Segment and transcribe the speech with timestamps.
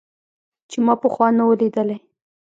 [0.69, 1.97] چې ما پخوا نه و ليدلى.